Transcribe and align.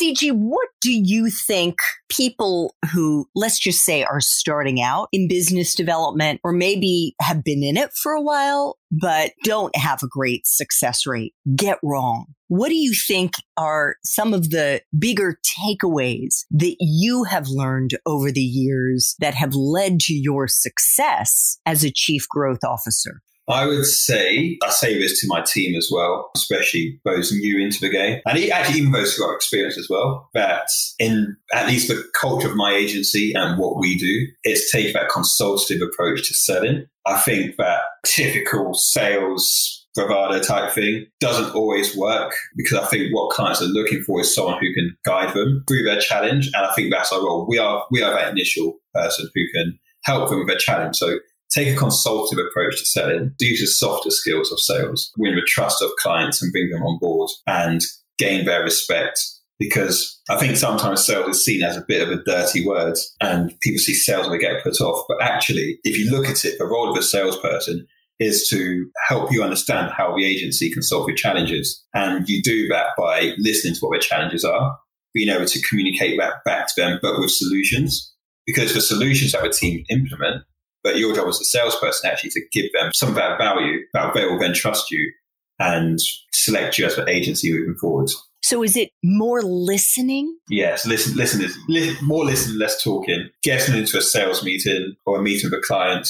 CG, 0.00 0.30
what 0.32 0.68
do 0.80 0.92
you 0.92 1.30
think 1.30 1.76
people 2.08 2.74
who, 2.92 3.26
let's 3.34 3.58
just 3.58 3.84
say, 3.84 4.04
are 4.04 4.20
starting 4.20 4.80
out 4.80 5.08
in 5.12 5.28
business 5.28 5.74
development 5.74 6.40
or 6.44 6.52
maybe 6.52 7.14
have 7.20 7.42
been 7.42 7.62
in 7.62 7.76
it 7.76 7.90
for 7.94 8.12
a 8.12 8.20
while, 8.20 8.78
but 8.90 9.32
don't 9.44 9.74
have 9.76 10.02
a 10.02 10.08
great 10.08 10.46
success 10.46 11.06
rate 11.06 11.34
get 11.54 11.78
wrong? 11.82 12.26
What 12.48 12.68
do 12.68 12.76
you 12.76 12.94
think 12.94 13.34
are 13.56 13.96
some 14.04 14.34
of 14.34 14.50
the 14.50 14.82
bigger 14.96 15.38
takeaways 15.58 16.44
that 16.50 16.76
you 16.78 17.24
have 17.24 17.48
learned 17.48 17.92
over 18.04 18.30
the 18.30 18.40
years 18.40 19.16
that 19.18 19.34
have 19.34 19.54
led 19.54 19.98
to 20.00 20.14
your 20.14 20.46
success 20.46 21.58
as 21.66 21.84
a 21.84 21.90
chief 21.90 22.28
growth 22.28 22.62
officer? 22.64 23.22
I 23.48 23.66
would 23.66 23.84
say, 23.84 24.58
I 24.64 24.70
say 24.70 24.98
this 24.98 25.20
to 25.20 25.28
my 25.28 25.40
team 25.42 25.76
as 25.76 25.88
well, 25.92 26.30
especially 26.36 27.00
those 27.04 27.32
new 27.32 27.62
into 27.62 27.78
the 27.80 27.88
game, 27.88 28.20
and 28.26 28.38
actually 28.50 28.80
even 28.80 28.92
those 28.92 29.14
who 29.14 29.24
are 29.24 29.34
experienced 29.34 29.78
as 29.78 29.88
well, 29.88 30.28
that 30.34 30.68
in 30.98 31.36
at 31.54 31.68
least 31.68 31.88
the 31.88 32.02
culture 32.20 32.48
of 32.48 32.56
my 32.56 32.72
agency 32.72 33.32
and 33.34 33.58
what 33.58 33.78
we 33.78 33.96
do, 33.96 34.26
is 34.44 34.70
take 34.70 34.92
that 34.94 35.08
consultative 35.10 35.80
approach 35.80 36.26
to 36.28 36.34
selling. 36.34 36.86
I 37.06 37.18
think 37.20 37.56
that 37.56 37.82
typical 38.04 38.74
sales 38.74 39.86
bravado 39.94 40.40
type 40.40 40.72
thing 40.72 41.06
doesn't 41.20 41.54
always 41.54 41.96
work 41.96 42.34
because 42.56 42.78
I 42.78 42.86
think 42.86 43.14
what 43.14 43.30
clients 43.30 43.62
are 43.62 43.66
looking 43.66 44.02
for 44.02 44.20
is 44.20 44.34
someone 44.34 44.58
who 44.60 44.74
can 44.74 44.96
guide 45.04 45.34
them 45.34 45.64
through 45.66 45.84
their 45.84 46.00
challenge. 46.00 46.50
And 46.52 46.66
I 46.66 46.72
think 46.74 46.92
that's 46.92 47.12
our 47.12 47.20
role. 47.20 47.46
We 47.48 47.58
are, 47.58 47.84
we 47.90 48.02
are 48.02 48.12
that 48.12 48.30
initial 48.30 48.78
person 48.94 49.30
who 49.34 49.42
can 49.54 49.78
help 50.04 50.28
them 50.28 50.40
with 50.40 50.48
their 50.48 50.58
challenge. 50.58 50.96
So 50.96 51.18
take 51.52 51.68
a 51.68 51.76
consultative 51.76 52.44
approach 52.44 52.78
to 52.78 52.86
selling, 52.86 53.32
use 53.40 53.60
the 53.60 53.66
softer 53.66 54.10
skills 54.10 54.52
of 54.52 54.60
sales, 54.60 55.12
win 55.16 55.36
the 55.36 55.42
trust 55.46 55.82
of 55.82 55.90
clients 55.98 56.42
and 56.42 56.52
bring 56.52 56.70
them 56.70 56.82
on 56.82 56.98
board 56.98 57.30
and 57.46 57.82
gain 58.18 58.44
their 58.44 58.62
respect. 58.62 59.20
Because 59.58 60.20
I 60.28 60.36
think 60.36 60.56
sometimes 60.56 61.06
sales 61.06 61.36
is 61.36 61.44
seen 61.44 61.62
as 61.62 61.78
a 61.78 61.84
bit 61.88 62.02
of 62.06 62.10
a 62.10 62.22
dirty 62.24 62.66
word 62.66 62.98
and 63.22 63.58
people 63.62 63.78
see 63.78 63.94
sales 63.94 64.26
and 64.26 64.34
they 64.34 64.38
get 64.38 64.62
put 64.62 64.80
off. 64.82 65.06
But 65.08 65.22
actually, 65.22 65.78
if 65.82 65.98
you 65.98 66.10
look 66.10 66.26
at 66.26 66.44
it, 66.44 66.58
the 66.58 66.66
role 66.66 66.90
of 66.90 66.98
a 66.98 67.02
salesperson 67.02 67.86
is 68.18 68.48
to 68.48 68.90
help 69.08 69.32
you 69.32 69.42
understand 69.42 69.92
how 69.96 70.14
the 70.14 70.24
agency 70.24 70.70
can 70.70 70.82
solve 70.82 71.08
your 71.08 71.16
challenges. 71.16 71.84
And 71.94 72.28
you 72.28 72.42
do 72.42 72.68
that 72.68 72.88
by 72.98 73.32
listening 73.38 73.74
to 73.74 73.80
what 73.80 73.92
their 73.92 74.00
challenges 74.00 74.44
are, 74.44 74.78
being 75.14 75.28
able 75.28 75.46
to 75.46 75.62
communicate 75.68 76.18
that 76.18 76.44
back 76.44 76.66
to 76.68 76.74
them, 76.76 76.98
but 77.00 77.18
with 77.18 77.30
solutions. 77.30 78.12
Because 78.46 78.74
the 78.74 78.80
solutions 78.80 79.32
that 79.32 79.44
a 79.44 79.50
team 79.50 79.84
implement 79.90 80.44
but 80.86 80.98
your 80.98 81.12
job 81.12 81.26
as 81.26 81.40
a 81.40 81.44
salesperson 81.44 82.08
actually 82.08 82.30
to 82.30 82.40
give 82.52 82.70
them 82.72 82.92
some 82.94 83.08
of 83.08 83.16
that 83.16 83.38
value 83.38 83.80
that 83.92 84.14
they 84.14 84.24
will 84.24 84.38
then 84.38 84.54
trust 84.54 84.88
you 84.92 85.12
and 85.58 85.98
select 86.32 86.78
you 86.78 86.86
as 86.86 86.96
an 86.96 87.08
agency 87.08 87.52
moving 87.52 87.74
forward. 87.74 88.08
So 88.44 88.62
is 88.62 88.76
it 88.76 88.90
more 89.02 89.42
listening? 89.42 90.38
Yes, 90.48 90.86
listen, 90.86 91.16
listen, 91.16 91.44
listen 91.66 92.06
more 92.06 92.24
listening, 92.24 92.60
less 92.60 92.80
talking. 92.84 93.28
Getting 93.42 93.74
into 93.74 93.98
a 93.98 94.00
sales 94.00 94.44
meeting 94.44 94.94
or 95.06 95.18
a 95.18 95.22
meeting 95.22 95.50
with 95.50 95.58
a 95.58 95.62
client, 95.66 96.08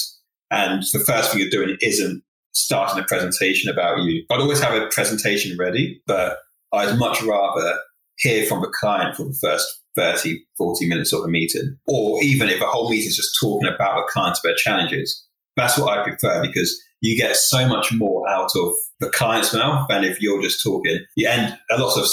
and 0.51 0.83
the 0.93 1.03
first 1.07 1.31
thing 1.31 1.41
you're 1.41 1.49
doing 1.49 1.75
isn't 1.81 2.21
starting 2.53 3.03
a 3.03 3.07
presentation 3.07 3.71
about 3.71 4.03
you. 4.03 4.23
I'd 4.29 4.39
always 4.39 4.61
have 4.61 4.79
a 4.79 4.85
presentation 4.89 5.57
ready, 5.57 6.03
but 6.05 6.37
I'd 6.71 6.99
much 6.99 7.23
rather 7.23 7.79
hear 8.19 8.45
from 8.45 8.61
the 8.61 8.71
client 8.79 9.15
for 9.15 9.23
the 9.23 9.37
first 9.41 9.81
30, 9.97 10.45
40 10.57 10.87
minutes 10.87 11.11
of 11.11 11.23
a 11.23 11.27
meeting. 11.27 11.77
Or 11.87 12.23
even 12.23 12.49
if 12.49 12.61
a 12.61 12.65
whole 12.65 12.89
meeting 12.89 13.07
is 13.07 13.17
just 13.17 13.37
talking 13.41 13.67
about 13.67 13.95
the 13.95 14.11
client's 14.11 14.41
their 14.41 14.55
challenges. 14.55 15.25
That's 15.55 15.77
what 15.77 15.97
I 15.97 16.03
prefer 16.03 16.41
because 16.41 16.79
you 17.01 17.17
get 17.17 17.35
so 17.35 17.67
much 17.67 17.91
more 17.91 18.27
out 18.29 18.51
of 18.55 18.73
the 18.99 19.09
client's 19.09 19.53
mouth 19.53 19.87
than 19.89 20.03
if 20.03 20.21
you're 20.21 20.41
just 20.41 20.63
talking. 20.63 20.99
And 21.27 21.57
a 21.71 21.81
lot 21.81 21.97
of 21.97 22.07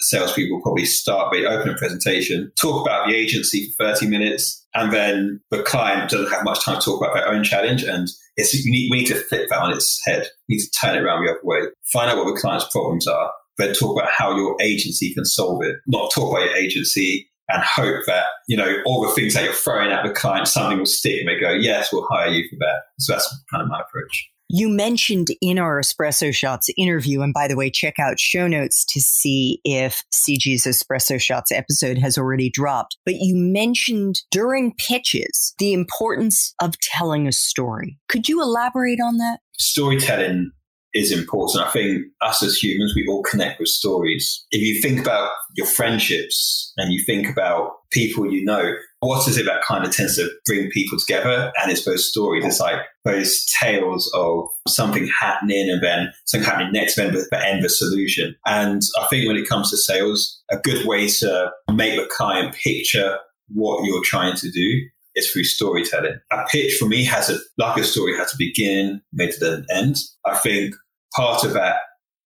salespeople 0.00 0.60
probably 0.62 0.86
start 0.86 1.32
by 1.32 1.38
opening 1.38 1.76
presentation, 1.76 2.52
talk 2.60 2.86
about 2.86 3.08
the 3.08 3.14
agency 3.14 3.72
for 3.76 3.92
30 3.92 4.06
minutes, 4.06 4.66
and 4.74 4.92
then 4.92 5.40
the 5.50 5.62
client 5.62 6.10
doesn't 6.10 6.30
have 6.30 6.44
much 6.44 6.64
time 6.64 6.78
to 6.78 6.84
talk 6.84 7.02
about 7.02 7.14
their 7.14 7.28
own 7.28 7.44
challenge. 7.44 7.82
And 7.82 8.08
it's, 8.36 8.54
need, 8.64 8.88
we 8.90 8.98
need 8.98 9.06
to 9.06 9.16
flip 9.16 9.48
that 9.48 9.58
on 9.58 9.72
its 9.72 10.00
head. 10.06 10.28
We 10.48 10.56
need 10.56 10.62
to 10.62 10.70
turn 10.80 10.96
it 10.96 11.02
around 11.02 11.24
the 11.24 11.32
other 11.32 11.40
way. 11.42 11.60
Find 11.92 12.10
out 12.10 12.16
what 12.16 12.32
the 12.32 12.40
client's 12.40 12.68
problems 12.70 13.06
are, 13.06 13.32
then 13.58 13.74
talk 13.74 13.96
about 13.96 14.10
how 14.10 14.36
your 14.36 14.56
agency 14.62 15.12
can 15.14 15.24
solve 15.24 15.62
it. 15.64 15.76
Not 15.86 16.10
talk 16.12 16.30
about 16.30 16.44
your 16.44 16.56
agency 16.56 17.30
and 17.48 17.62
hope 17.62 18.06
that, 18.06 18.26
you 18.48 18.56
know, 18.56 18.76
all 18.86 19.06
the 19.06 19.12
things 19.14 19.34
that 19.34 19.44
you're 19.44 19.52
throwing 19.52 19.90
at 19.90 20.04
the 20.04 20.12
client, 20.12 20.48
something 20.48 20.78
will 20.78 20.86
stick 20.86 21.20
and 21.20 21.28
they 21.28 21.38
go, 21.38 21.52
yes, 21.52 21.92
we'll 21.92 22.06
hire 22.08 22.28
you 22.28 22.48
for 22.48 22.56
that. 22.60 22.82
So 22.98 23.12
that's 23.12 23.28
kind 23.50 23.62
of 23.62 23.68
my 23.68 23.80
approach. 23.80 24.30
You 24.52 24.68
mentioned 24.68 25.28
in 25.40 25.60
our 25.60 25.80
Espresso 25.80 26.34
Shots 26.34 26.70
interview, 26.76 27.22
and 27.22 27.32
by 27.32 27.46
the 27.46 27.54
way, 27.54 27.70
check 27.70 28.00
out 28.00 28.18
show 28.18 28.48
notes 28.48 28.84
to 28.86 29.00
see 29.00 29.60
if 29.62 30.02
CG's 30.12 30.64
Espresso 30.64 31.20
Shots 31.20 31.52
episode 31.52 31.98
has 31.98 32.18
already 32.18 32.50
dropped. 32.50 32.96
But 33.04 33.14
you 33.20 33.36
mentioned 33.36 34.16
during 34.32 34.74
pitches 34.74 35.54
the 35.60 35.72
importance 35.72 36.52
of 36.60 36.74
telling 36.80 37.28
a 37.28 37.32
story. 37.32 38.00
Could 38.08 38.28
you 38.28 38.42
elaborate 38.42 38.98
on 39.00 39.18
that? 39.18 39.38
Storytelling 39.56 40.50
is 40.94 41.12
important. 41.12 41.64
I 41.64 41.70
think 41.70 42.06
us 42.20 42.42
as 42.42 42.56
humans, 42.56 42.94
we 42.94 43.06
all 43.08 43.22
connect 43.22 43.60
with 43.60 43.68
stories. 43.68 44.44
If 44.50 44.60
you 44.60 44.80
think 44.80 45.00
about 45.00 45.30
your 45.56 45.66
friendships 45.66 46.72
and 46.76 46.92
you 46.92 47.04
think 47.04 47.28
about 47.28 47.72
people 47.90 48.30
you 48.30 48.44
know, 48.44 48.72
what 49.00 49.26
is 49.28 49.38
it 49.38 49.46
that 49.46 49.62
kind 49.62 49.84
of 49.84 49.92
tends 49.92 50.16
to 50.16 50.28
bring 50.46 50.70
people 50.70 50.98
together? 50.98 51.52
And 51.62 51.70
it's 51.70 51.84
those 51.84 52.08
stories. 52.08 52.44
It's 52.44 52.60
like 52.60 52.80
those 53.04 53.44
tales 53.60 54.10
of 54.14 54.48
something 54.68 55.08
happening 55.20 55.70
and 55.70 55.82
then 55.82 56.12
something 56.26 56.48
happening 56.48 56.72
next, 56.72 56.96
then 56.96 57.12
the 57.12 57.46
end 57.46 57.64
the 57.64 57.68
solution. 57.68 58.34
And 58.46 58.82
I 59.00 59.06
think 59.06 59.26
when 59.26 59.36
it 59.36 59.48
comes 59.48 59.70
to 59.70 59.76
sales, 59.76 60.42
a 60.50 60.58
good 60.58 60.86
way 60.86 61.08
to 61.08 61.50
make 61.72 61.98
the 61.98 62.08
client 62.10 62.54
picture 62.54 63.18
what 63.48 63.84
you're 63.84 64.04
trying 64.04 64.36
to 64.36 64.50
do 64.50 64.88
is 65.14 65.30
through 65.30 65.44
storytelling. 65.44 66.18
A 66.32 66.44
pitch 66.50 66.76
for 66.76 66.86
me 66.86 67.04
has 67.04 67.30
a, 67.30 67.38
like 67.58 67.78
a 67.78 67.84
story 67.84 68.16
has 68.16 68.32
a 68.32 68.36
beginning, 68.38 69.00
middle, 69.12 69.54
and 69.54 69.66
end. 69.72 69.96
I 70.26 70.36
think 70.38 70.74
part 71.14 71.44
of 71.44 71.52
that 71.54 71.76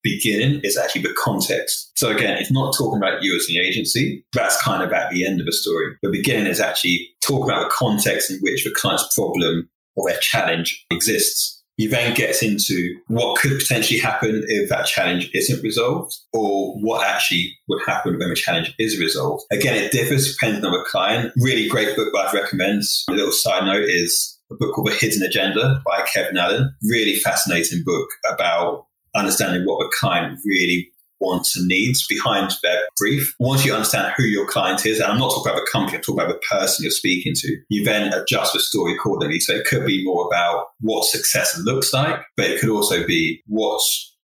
beginning 0.02 0.60
is 0.62 0.76
actually 0.76 1.02
the 1.02 1.16
context. 1.24 1.90
So 1.96 2.10
again, 2.10 2.36
it's 2.38 2.52
not 2.52 2.74
talking 2.76 2.98
about 2.98 3.22
you 3.22 3.34
as 3.34 3.46
the 3.46 3.58
agency. 3.58 4.24
That's 4.32 4.60
kind 4.62 4.82
of 4.82 4.92
at 4.92 5.10
the 5.10 5.26
end 5.26 5.40
of 5.40 5.46
a 5.48 5.52
story. 5.52 5.96
The 6.02 6.10
beginning 6.10 6.46
is 6.46 6.60
actually 6.60 7.08
talking 7.22 7.50
about 7.50 7.70
the 7.70 7.74
context 7.74 8.30
in 8.30 8.38
which 8.40 8.64
the 8.64 8.70
client's 8.70 9.12
problem 9.14 9.68
or 9.96 10.08
their 10.08 10.18
challenge 10.20 10.84
exists. 10.90 11.62
You 11.76 11.88
then 11.88 12.14
get 12.14 12.42
into 12.42 12.96
what 13.08 13.38
could 13.38 13.58
potentially 13.58 13.98
happen 13.98 14.44
if 14.46 14.68
that 14.68 14.86
challenge 14.86 15.30
isn't 15.34 15.62
resolved 15.62 16.16
or 16.32 16.74
what 16.80 17.06
actually 17.06 17.56
would 17.68 17.82
happen 17.84 18.18
when 18.18 18.28
the 18.28 18.36
challenge 18.36 18.74
is 18.78 19.00
resolved. 19.00 19.44
Again, 19.50 19.76
it 19.76 19.90
differs 19.90 20.32
depending 20.32 20.64
on 20.64 20.72
the 20.72 20.84
client. 20.86 21.32
Really 21.36 21.68
great 21.68 21.96
book 21.96 22.08
that 22.12 22.28
I'd 22.28 22.34
recommend. 22.34 22.82
A 23.08 23.12
little 23.12 23.32
side 23.32 23.64
note 23.64 23.88
is 23.88 24.38
a 24.50 24.54
book 24.54 24.74
called 24.74 24.88
The 24.88 24.94
Hidden 24.94 25.22
Agenda 25.22 25.82
by 25.84 26.02
Kevin 26.12 26.36
Allen. 26.36 26.74
Really 26.82 27.16
fascinating 27.16 27.82
book 27.84 28.08
about 28.32 28.86
understanding 29.14 29.64
what 29.64 29.78
the 29.78 29.92
client 29.98 30.38
really 30.44 30.90
wants 31.24 31.56
and 31.56 31.66
needs 31.66 32.06
behind 32.06 32.52
their 32.62 32.82
brief. 32.98 33.34
Once 33.38 33.64
you 33.64 33.72
understand 33.72 34.12
who 34.16 34.24
your 34.24 34.46
client 34.46 34.84
is, 34.84 35.00
and 35.00 35.10
I'm 35.10 35.18
not 35.18 35.30
talking 35.30 35.50
about 35.50 35.60
the 35.60 35.70
company, 35.72 35.96
I'm 35.96 36.02
talking 36.02 36.22
about 36.22 36.34
the 36.34 36.46
person 36.50 36.82
you're 36.82 36.90
speaking 36.90 37.32
to, 37.36 37.56
you 37.70 37.84
then 37.84 38.12
adjust 38.12 38.52
the 38.52 38.60
story 38.60 38.94
accordingly. 38.94 39.40
So 39.40 39.54
it 39.54 39.66
could 39.66 39.86
be 39.86 40.04
more 40.04 40.26
about 40.26 40.66
what 40.80 41.04
success 41.04 41.58
looks 41.58 41.92
like, 41.92 42.20
but 42.36 42.46
it 42.46 42.60
could 42.60 42.70
also 42.70 43.06
be 43.06 43.42
what 43.46 43.80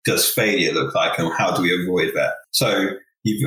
does 0.04 0.30
failure 0.30 0.72
look 0.72 0.94
like 0.94 1.18
and 1.18 1.32
how 1.36 1.54
do 1.54 1.62
we 1.62 1.82
avoid 1.82 2.14
that? 2.14 2.34
So 2.52 2.90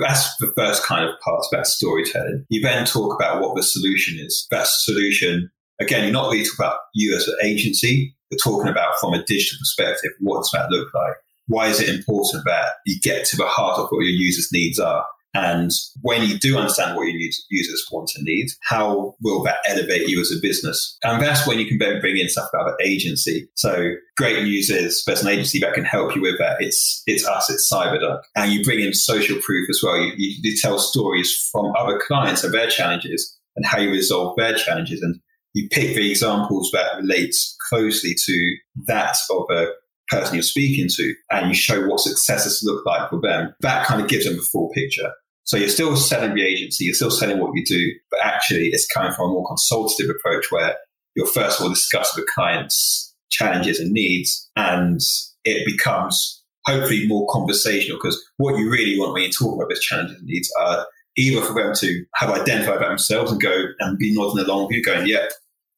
that's 0.01 0.35
the 0.37 0.51
first 0.57 0.83
kind 0.83 1.05
of 1.05 1.17
part 1.21 1.45
about 1.51 1.65
storytelling. 1.65 2.45
You 2.49 2.61
then 2.61 2.85
talk 2.85 3.15
about 3.15 3.41
what 3.41 3.55
the 3.55 3.63
solution 3.63 4.19
is. 4.19 4.45
That 4.51 4.67
solution, 4.67 5.49
again, 5.79 6.03
you're 6.03 6.11
not 6.11 6.29
really 6.29 6.43
talking 6.43 6.65
about 6.65 6.79
you 6.93 7.15
as 7.15 7.27
an 7.29 7.37
agency. 7.43 8.13
You're 8.29 8.39
talking 8.43 8.69
about 8.69 8.95
from 8.99 9.13
a 9.13 9.23
digital 9.23 9.57
perspective, 9.59 10.11
what 10.19 10.39
does 10.39 10.51
that 10.53 10.69
look 10.69 10.93
like? 10.93 11.13
Why 11.49 11.67
is 11.67 11.81
it 11.81 11.89
important 11.89 12.45
that 12.45 12.69
you 12.85 12.99
get 13.01 13.25
to 13.25 13.35
the 13.35 13.45
heart 13.45 13.79
of 13.79 13.89
what 13.89 14.05
your 14.05 14.13
users' 14.13 14.49
needs 14.53 14.79
are? 14.79 15.03
And 15.33 15.71
when 16.01 16.23
you 16.23 16.39
do 16.39 16.57
understand 16.57 16.95
what 16.95 17.03
your 17.03 17.19
users 17.49 17.87
want 17.91 18.11
and 18.15 18.23
need, 18.25 18.47
how 18.63 19.15
will 19.21 19.43
that 19.43 19.57
elevate 19.67 20.07
you 20.07 20.19
as 20.19 20.31
a 20.31 20.41
business? 20.41 20.97
And 21.03 21.21
that's 21.21 21.47
when 21.47 21.59
you 21.59 21.67
can 21.67 21.77
then 21.77 22.01
bring 22.01 22.17
in 22.17 22.29
stuff 22.29 22.49
about 22.53 22.81
agency. 22.83 23.47
So 23.55 23.91
great 24.17 24.43
news 24.43 24.69
is 24.69 25.03
there's 25.05 25.21
an 25.21 25.27
agency 25.27 25.59
that 25.59 25.73
can 25.75 25.85
help 25.85 26.15
you 26.15 26.21
with 26.21 26.39
that. 26.39 26.57
It's 26.59 27.03
it's 27.05 27.27
us, 27.27 27.49
it's 27.49 27.71
Cyberduck. 27.71 28.21
And 28.35 28.51
you 28.51 28.63
bring 28.63 28.79
in 28.79 28.93
social 28.93 29.37
proof 29.41 29.69
as 29.69 29.81
well. 29.83 29.97
You, 29.97 30.13
you, 30.17 30.35
you 30.41 30.57
tell 30.57 30.79
stories 30.79 31.49
from 31.51 31.73
other 31.77 31.99
clients 31.99 32.43
of 32.43 32.51
their 32.51 32.69
challenges 32.69 33.37
and 33.55 33.65
how 33.65 33.79
you 33.79 33.91
resolve 33.91 34.35
their 34.35 34.55
challenges. 34.55 35.01
And 35.03 35.19
you 35.53 35.67
pick 35.69 35.95
the 35.95 36.09
examples 36.09 36.71
that 36.73 36.97
relate 36.97 37.35
closely 37.69 38.15
to 38.25 38.55
that 38.87 39.15
of 39.29 39.45
a 39.51 39.67
person 40.09 40.35
you're 40.35 40.43
speaking 40.43 40.87
to 40.89 41.13
and 41.31 41.47
you 41.47 41.53
show 41.53 41.85
what 41.87 41.99
successes 41.99 42.61
look 42.63 42.85
like 42.85 43.09
for 43.09 43.19
them, 43.21 43.53
that 43.61 43.85
kind 43.85 44.01
of 44.01 44.07
gives 44.07 44.25
them 44.25 44.35
the 44.35 44.41
full 44.41 44.69
picture. 44.73 45.11
So 45.43 45.57
you're 45.57 45.69
still 45.69 45.95
selling 45.95 46.35
the 46.35 46.43
agency, 46.43 46.85
you're 46.85 46.93
still 46.93 47.11
selling 47.11 47.39
what 47.39 47.51
you 47.55 47.65
do, 47.65 47.91
but 48.11 48.19
actually 48.23 48.67
it's 48.67 48.87
coming 48.87 49.11
from 49.13 49.29
a 49.29 49.33
more 49.33 49.47
consultative 49.47 50.15
approach 50.15 50.51
where 50.51 50.75
you'll 51.15 51.27
first 51.27 51.59
of 51.59 51.65
all 51.65 51.69
discuss 51.69 52.13
the 52.13 52.27
client's 52.33 53.15
challenges 53.29 53.79
and 53.79 53.91
needs 53.91 54.49
and 54.55 54.99
it 55.45 55.65
becomes 55.65 56.43
hopefully 56.65 57.07
more 57.07 57.27
conversational 57.29 57.97
because 57.97 58.23
what 58.37 58.57
you 58.57 58.69
really 58.69 58.99
want 58.99 59.13
when 59.13 59.23
you 59.23 59.31
talk 59.31 59.55
about 59.55 59.69
those 59.69 59.79
challenges 59.79 60.17
and 60.17 60.25
needs 60.25 60.51
are 60.59 60.85
either 61.19 61.41
for 61.41 61.53
them 61.53 61.73
to 61.75 62.05
have 62.15 62.29
identified 62.29 62.79
that 62.79 62.87
themselves 62.87 63.31
and 63.31 63.41
go 63.41 63.65
and 63.79 63.97
be 63.97 64.13
nodding 64.13 64.43
along 64.43 64.67
with 64.67 64.75
you 64.75 64.83
going, 64.83 65.07
yeah, 65.07 65.27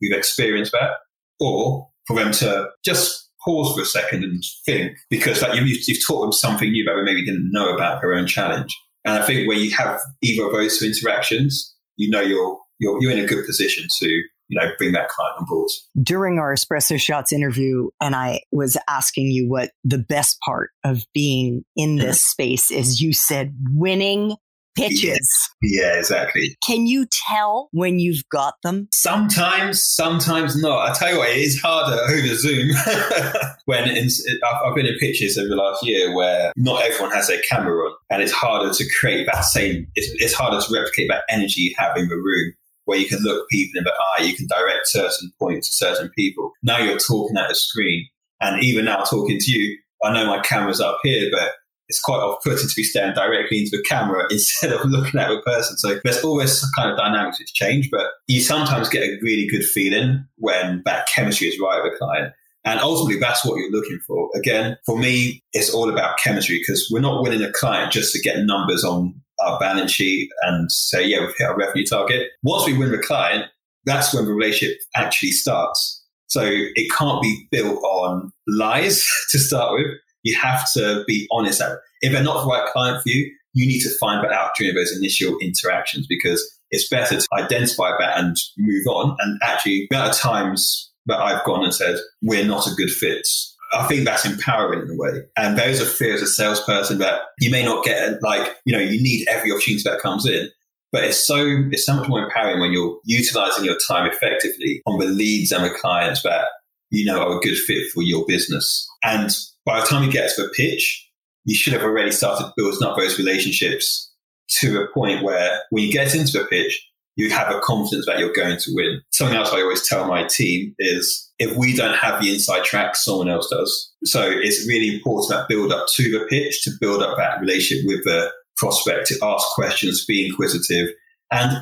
we've 0.02 0.14
experienced 0.14 0.72
that, 0.72 0.92
or 1.40 1.90
for 2.06 2.16
them 2.16 2.32
to 2.32 2.68
just 2.86 3.30
pause 3.44 3.76
for 3.76 3.82
a 3.82 3.86
second 3.86 4.24
and 4.24 4.44
think 4.66 4.98
because 5.10 5.42
like 5.42 5.56
you, 5.56 5.64
you've 5.64 6.06
taught 6.06 6.22
them 6.22 6.32
something 6.32 6.72
new 6.72 6.84
that 6.86 6.96
they 6.96 7.04
maybe 7.04 7.26
didn't 7.26 7.50
know 7.52 7.74
about 7.74 8.02
their 8.02 8.14
own 8.14 8.28
challenge. 8.28 8.78
And 9.04 9.16
I 9.18 9.26
think 9.26 9.48
when 9.48 9.60
you 9.60 9.72
have 9.72 10.00
either 10.22 10.46
of 10.46 10.52
those 10.52 10.78
two 10.78 10.86
interactions, 10.86 11.76
you 11.98 12.10
know 12.10 12.22
you're 12.22 12.60
you're 12.80 13.02
you're 13.02 13.12
in 13.12 13.20
a 13.20 13.28
good 13.28 13.46
position 13.46 13.88
to 14.00 14.08
you 14.08 14.60
know 14.60 14.70
bring 14.78 14.92
that 14.92 15.10
client 15.10 15.36
on 15.40 15.46
board. 15.48 15.70
During 16.02 16.38
our 16.38 16.54
espresso 16.54 17.00
shots 17.00 17.32
interview, 17.32 17.90
and 18.02 18.16
I 18.16 18.42
was 18.52 18.78
asking 18.90 19.28
you 19.32 19.50
what 19.50 19.72
the 19.84 19.98
best 19.98 20.38
part 20.46 20.72
of 20.84 21.06
being 21.14 21.64
in 21.76 21.96
this 21.96 22.22
space 22.22 22.70
is, 22.70 23.02
you 23.02 23.14
said 23.14 23.56
winning 23.74 24.36
pitches. 24.76 25.50
Yeah, 25.62 25.82
yeah, 25.82 26.00
exactly. 26.00 26.56
Can 26.66 26.88
you 26.88 27.06
tell 27.28 27.70
when 27.72 28.00
you've 28.00 28.24
got 28.32 28.56
them? 28.64 28.88
Sometimes, 28.94 29.82
sometimes 29.84 30.56
not. 30.62 30.90
I 30.90 30.94
tell 30.94 31.12
you 31.12 31.18
what, 31.20 31.30
it 31.30 31.38
is 31.38 31.60
harder 31.62 32.02
over 32.02 32.36
Zoom 32.36 32.70
when 33.66 33.90
in, 33.90 34.08
I've 34.44 34.76
been 34.76 34.86
in 34.86 34.98
pitches 35.00 35.38
over 35.38 35.50
the 35.50 35.56
last 35.56 35.86
year 35.86 36.16
where 36.16 36.52
not 36.56 36.84
everyone 36.84 37.14
has 37.16 37.28
their 37.28 37.42
camera 37.50 37.86
on, 37.86 37.96
and 38.10 38.22
it's 38.22 38.32
harder 38.32 38.74
to 38.74 38.86
create 39.00 39.28
that 39.32 39.46
same. 39.46 39.88
It's, 39.96 40.12
it's 40.24 40.34
harder 40.34 40.60
to 40.60 40.74
replicate 40.74 41.10
that 41.10 41.24
energy 41.30 41.62
you 41.62 41.76
have 41.78 41.98
in 41.98 42.08
the 42.08 42.16
room. 42.16 42.54
Where 42.86 42.98
you 42.98 43.08
can 43.08 43.20
look 43.20 43.48
people 43.50 43.78
in 43.78 43.84
the 43.84 43.94
eye, 44.18 44.24
you 44.24 44.36
can 44.36 44.48
direct 44.48 44.88
certain 44.88 45.32
points 45.40 45.68
to 45.68 45.86
certain 45.86 46.10
people. 46.18 46.52
Now 46.64 46.80
you're 46.80 46.98
talking 46.98 47.38
at 47.38 47.52
a 47.52 47.56
screen, 47.56 48.08
and 48.42 48.62
even 48.64 48.86
now 48.86 49.04
talking 49.04 49.38
to 49.40 49.52
you, 49.52 49.78
I 50.04 50.12
know 50.14 50.26
my 50.26 50.40
camera's 50.42 50.82
up 50.82 50.98
here, 51.04 51.30
but 51.32 51.52
it's 51.92 52.00
quite 52.00 52.20
off-putting 52.20 52.70
to 52.70 52.74
be 52.74 52.84
staring 52.84 53.14
directly 53.14 53.60
into 53.60 53.78
a 53.78 53.84
camera 53.84 54.26
instead 54.32 54.72
of 54.72 54.86
looking 54.86 55.20
at 55.20 55.30
a 55.30 55.42
person. 55.42 55.78
So 55.78 56.00
there's 56.06 56.24
always 56.24 56.66
kind 56.78 56.90
of 56.90 56.98
dynamics 56.98 57.38
which 57.38 57.54
change, 57.54 57.90
but 57.92 58.08
you 58.28 58.40
sometimes 58.40 58.88
get 58.88 59.04
a 59.04 59.18
really 59.22 59.46
good 59.46 59.66
feeling 59.66 60.26
when 60.38 60.82
that 60.86 61.08
chemistry 61.14 61.50
is 61.50 61.60
right 61.60 61.84
with 61.84 61.94
a 61.94 61.98
client. 61.98 62.34
And 62.64 62.80
ultimately, 62.80 63.20
that's 63.20 63.44
what 63.44 63.58
you're 63.58 63.72
looking 63.72 64.00
for. 64.08 64.30
Again, 64.36 64.78
for 64.86 64.98
me, 64.98 65.44
it's 65.52 65.74
all 65.74 65.90
about 65.90 66.18
chemistry 66.18 66.60
because 66.60 66.88
we're 66.92 67.02
not 67.02 67.24
winning 67.24 67.42
a 67.42 67.52
client 67.52 67.92
just 67.92 68.14
to 68.14 68.22
get 68.22 68.46
numbers 68.46 68.86
on 68.86 69.16
our 69.40 69.60
balance 69.60 69.92
sheet 69.92 70.30
and 70.44 70.72
say, 70.72 71.06
yeah, 71.06 71.20
we've 71.20 71.36
hit 71.38 71.48
our 71.48 71.58
revenue 71.58 71.86
target. 71.86 72.30
Once 72.44 72.66
we 72.66 72.78
win 72.78 72.92
the 72.92 73.00
client, 73.00 73.46
that's 73.84 74.14
when 74.14 74.26
the 74.26 74.32
relationship 74.32 74.78
actually 74.96 75.32
starts. 75.32 76.06
So 76.28 76.44
it 76.46 76.90
can't 76.92 77.22
be 77.22 77.48
built 77.52 77.84
on 77.84 78.32
lies 78.48 79.06
to 79.32 79.40
start 79.40 79.74
with 79.74 79.88
you 80.24 80.38
have 80.40 80.72
to 80.74 81.04
be 81.08 81.28
honest. 81.32 81.62
If 82.02 82.12
they're 82.12 82.24
not 82.24 82.44
the 82.44 82.50
right 82.50 82.68
client 82.72 83.02
for 83.04 83.10
you, 83.10 83.32
you 83.54 83.68
need 83.68 83.82
to 83.82 83.98
find 84.00 84.24
that 84.24 84.32
out 84.32 84.52
during 84.58 84.76
those 84.76 84.96
initial 84.96 85.38
interactions 85.40 86.08
because 86.08 86.60
it's 86.72 86.88
better 86.88 87.20
to 87.20 87.28
identify 87.34 87.92
that 88.00 88.18
and 88.18 88.38
move 88.58 88.88
on. 88.88 89.18
And 89.20 89.40
actually, 89.44 89.88
there 89.92 90.02
are 90.02 90.14
times 90.14 90.92
that 91.08 91.20
I've 91.20 91.44
gone 91.44 91.64
and 91.64 91.74
said, 91.74 91.98
we're 92.22 92.46
not 92.46 92.68
a 92.68 92.76
good 92.76 92.90
fit. 92.90 93.28
I 93.74 93.88
think 93.88 94.06
that's 94.06 94.26
empowering 94.26 94.82
in 94.82 94.92
a 94.92 94.98
way. 94.98 95.22
And 95.38 95.58
there 95.58 95.70
is 95.70 95.82
a 95.82 95.86
fear 95.86 96.14
as 96.14 96.22
a 96.22 96.28
salesperson 96.28 97.00
that 97.00 97.22
you 97.40 97.50
may 97.50 97.64
not 97.64 97.86
get, 97.86 98.22
like, 98.22 98.56
you 98.66 98.74
know, 98.74 98.80
you 98.80 99.02
need 99.02 99.28
every 99.28 99.52
opportunity 99.52 99.84
that 99.84 100.00
comes 100.02 100.26
in. 100.26 100.50
But 100.92 101.06
it's 101.06 101.26
so 101.26 101.38
it's 101.72 101.86
so 101.86 101.96
much 101.96 102.10
more 102.10 102.22
empowering 102.22 102.60
when 102.60 102.74
you're 102.74 103.00
utilizing 103.06 103.64
your 103.64 103.78
time 103.88 104.10
effectively 104.12 104.82
on 104.86 105.00
the 105.00 105.06
leads 105.06 105.54
and 105.54 105.64
the 105.64 105.70
clients 105.70 106.24
that 106.24 106.48
you 106.90 107.06
know 107.06 107.22
are 107.22 107.38
a 107.38 107.40
good 107.40 107.56
fit 107.56 107.90
for 107.94 108.04
your 108.04 108.26
business. 108.28 108.86
And 109.02 109.30
by 109.66 109.80
the 109.80 109.86
time 109.86 110.04
you 110.04 110.12
get 110.12 110.30
to 110.36 110.44
the 110.44 110.50
pitch, 110.50 111.10
you 111.46 111.56
should 111.56 111.74
have 111.74 111.84
already 111.84 112.12
started 112.12 112.52
building 112.56 112.88
up 112.88 112.98
those 112.98 113.18
relationships 113.18 114.12
to 114.60 114.82
a 114.82 114.88
point 114.94 115.24
where 115.24 115.62
when 115.70 115.84
you 115.84 115.92
get 115.92 116.14
into 116.16 116.42
a 116.42 116.48
pitch, 116.48 116.88
you 117.16 117.30
have 117.30 117.54
a 117.54 117.60
confidence 117.60 118.06
that 118.06 118.20
you're 118.20 118.34
going 118.34 118.58
to 118.58 118.72
win. 118.74 119.02
Something 119.12 119.38
else 119.38 119.52
I 119.52 119.62
always 119.62 119.88
tell 119.88 120.08
my 120.08 120.24
team 120.24 120.74
is 120.80 121.30
if 121.40 121.56
we 121.58 121.76
don't 121.76 121.96
have 121.96 122.22
the 122.22 122.32
inside 122.32 122.64
track, 122.64 122.96
someone 122.96 123.30
else 123.30 123.50
does. 123.50 123.94
So 124.06 124.30
it's 124.30 124.68
really 124.68 124.96
important 124.96 125.30
that 125.30 125.48
build 125.50 125.72
up 125.72 125.88
to 125.96 126.04
the 126.04 126.26
pitch 126.30 126.64
to 126.64 126.72
build 126.80 127.02
up 127.02 127.18
that 127.18 127.42
relationship 127.42 127.86
with 127.86 128.04
the 128.06 128.32
prospect, 128.58 129.08
to 129.08 129.20
ask 129.24 129.46
questions, 129.56 130.06
be 130.06 130.26
inquisitive, 130.26 130.90
and 131.32 131.58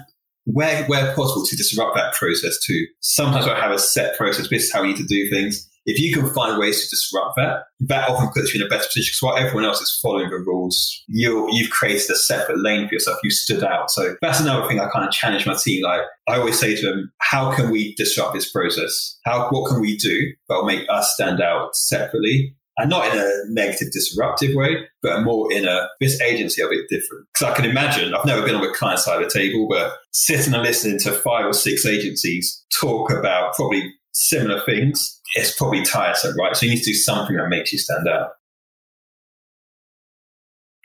where 0.45 0.85
where 0.85 1.13
possible 1.15 1.45
to 1.45 1.55
disrupt 1.55 1.95
that 1.95 2.13
process 2.13 2.57
too. 2.65 2.85
Sometimes 3.01 3.47
I 3.47 3.59
have 3.59 3.71
a 3.71 3.79
set 3.79 4.17
process. 4.17 4.49
This 4.49 4.65
is 4.65 4.73
how 4.73 4.81
we 4.81 4.89
need 4.89 4.97
to 4.97 5.05
do 5.05 5.29
things 5.29 5.68
if 5.85 5.99
you 5.99 6.13
can 6.13 6.29
find 6.33 6.59
ways 6.59 6.81
to 6.81 6.89
disrupt 6.89 7.35
that, 7.37 7.63
that 7.81 8.09
often 8.09 8.29
puts 8.29 8.53
you 8.53 8.61
in 8.61 8.65
a 8.65 8.69
better 8.69 8.85
position 8.85 9.11
because 9.11 9.21
while 9.21 9.37
everyone 9.37 9.65
else 9.65 9.81
is 9.81 9.99
following 10.01 10.29
the 10.29 10.37
rules, 10.37 11.03
you 11.07 11.47
you've 11.51 11.71
created 11.71 12.09
a 12.11 12.15
separate 12.15 12.61
lane 12.61 12.87
for 12.87 12.93
yourself. 12.93 13.19
You 13.23 13.31
stood 13.31 13.63
out. 13.63 13.89
So 13.91 14.15
that's 14.21 14.39
another 14.39 14.67
thing 14.67 14.79
I 14.79 14.89
kind 14.89 15.05
of 15.05 15.11
challenge 15.11 15.45
my 15.45 15.55
team. 15.55 15.83
Like 15.83 16.01
I 16.27 16.37
always 16.37 16.59
say 16.59 16.75
to 16.75 16.81
them, 16.85 17.11
how 17.19 17.53
can 17.55 17.71
we 17.71 17.95
disrupt 17.95 18.33
this 18.33 18.51
process? 18.51 19.17
How 19.25 19.49
what 19.49 19.69
can 19.69 19.81
we 19.81 19.97
do 19.97 20.33
that 20.47 20.55
will 20.55 20.65
make 20.65 20.85
us 20.89 21.13
stand 21.13 21.41
out 21.41 21.75
separately? 21.75 22.55
And 22.77 22.89
not 22.89 23.13
in 23.13 23.19
a 23.19 23.29
negative, 23.49 23.91
disruptive 23.91 24.55
way, 24.55 24.87
but 25.01 25.23
more 25.23 25.51
in 25.51 25.67
a 25.67 25.89
this 25.99 26.21
agency 26.21 26.61
a 26.61 26.69
bit 26.69 26.87
different. 26.87 27.27
Because 27.33 27.51
I 27.51 27.53
can 27.53 27.69
imagine, 27.69 28.13
I've 28.13 28.25
never 28.25 28.41
been 28.41 28.55
on 28.55 28.61
the 28.61 28.73
client 28.73 29.01
side 29.01 29.21
of 29.21 29.29
the 29.29 29.37
table, 29.37 29.67
but 29.69 29.97
sitting 30.13 30.53
and 30.53 30.63
listening 30.63 30.97
to 30.99 31.11
five 31.11 31.45
or 31.45 31.51
six 31.51 31.85
agencies 31.85 32.63
talk 32.79 33.11
about 33.11 33.53
probably 33.55 33.93
similar 34.11 34.61
things, 34.61 35.21
it's 35.35 35.55
probably 35.55 35.83
tiresome, 35.83 36.35
right? 36.37 36.55
So 36.55 36.65
you 36.65 36.73
need 36.73 36.83
to 36.83 36.91
do 36.91 36.95
something 36.95 37.35
that 37.37 37.49
makes 37.49 37.71
you 37.71 37.79
stand 37.79 38.07
out. 38.07 38.29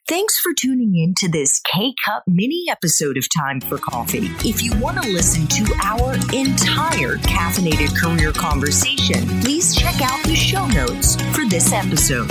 Thanks 0.06 0.38
for 0.38 0.52
tuning 0.52 0.94
in 0.96 1.14
to 1.16 1.30
this 1.30 1.60
K 1.60 1.94
Cup 2.04 2.24
mini 2.26 2.66
episode 2.70 3.16
of 3.16 3.24
Time 3.34 3.58
for 3.58 3.78
Coffee. 3.78 4.26
If 4.46 4.62
you 4.62 4.78
want 4.78 5.02
to 5.02 5.08
listen 5.10 5.46
to 5.46 5.74
our 5.82 6.12
entire 6.34 7.16
caffeinated 7.16 7.98
career 7.98 8.30
conversation, 8.30 9.26
please 9.40 9.74
check 9.74 10.02
out 10.02 10.22
the 10.24 10.36
show 10.36 10.66
notes 10.66 11.16
for 11.34 11.46
this 11.48 11.72
episode. 11.72 12.30